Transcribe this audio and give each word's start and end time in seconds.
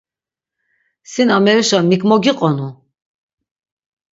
Sin 1.11 1.27
amerişa 1.37 1.79
mik 1.89 2.01
mogiqonu? 2.09 2.67